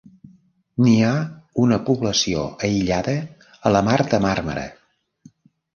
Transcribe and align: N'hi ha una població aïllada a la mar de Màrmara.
N'hi 0.85 0.95
ha 1.09 1.11
una 1.65 1.79
població 1.91 2.47
aïllada 2.69 3.15
a 3.71 3.77
la 3.77 3.87
mar 3.91 4.01
de 4.15 4.23
Màrmara. 4.27 4.67